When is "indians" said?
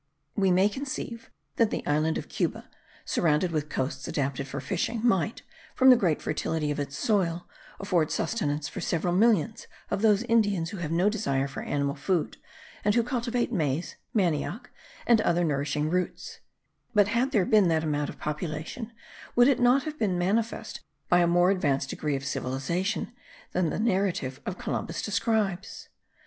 10.23-10.71